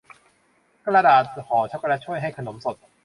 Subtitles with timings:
[0.85, 2.75] กระดาษห่อช็อคโกแลตช่วยให้ขนมสด